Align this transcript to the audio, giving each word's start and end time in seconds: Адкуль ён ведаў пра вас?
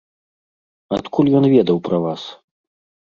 Адкуль 0.97 1.29
ён 1.41 1.45
ведаў 1.55 1.77
пра 1.89 1.97
вас? 2.07 2.21